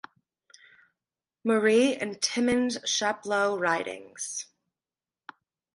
Marie 1.43 1.95
and 1.95 2.19
Timmins-Chapleau 2.19 3.55
ridings. 3.55 4.47